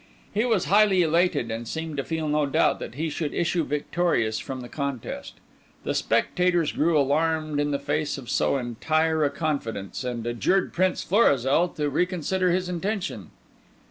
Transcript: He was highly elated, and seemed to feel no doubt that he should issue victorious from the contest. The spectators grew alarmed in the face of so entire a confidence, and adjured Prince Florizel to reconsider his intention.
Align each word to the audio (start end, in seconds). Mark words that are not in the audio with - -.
He 0.33 0.45
was 0.45 0.65
highly 0.65 1.03
elated, 1.03 1.51
and 1.51 1.67
seemed 1.67 1.95
to 1.97 2.03
feel 2.03 2.27
no 2.27 2.47
doubt 2.47 2.79
that 2.79 2.95
he 2.95 3.07
should 3.07 3.35
issue 3.35 3.63
victorious 3.63 4.39
from 4.39 4.61
the 4.61 4.67
contest. 4.67 5.33
The 5.83 5.93
spectators 5.93 6.71
grew 6.71 6.97
alarmed 6.97 7.59
in 7.59 7.69
the 7.69 7.77
face 7.77 8.17
of 8.17 8.27
so 8.27 8.57
entire 8.57 9.23
a 9.23 9.29
confidence, 9.29 10.03
and 10.03 10.25
adjured 10.25 10.73
Prince 10.73 11.03
Florizel 11.03 11.67
to 11.75 11.87
reconsider 11.91 12.49
his 12.49 12.67
intention. 12.67 13.29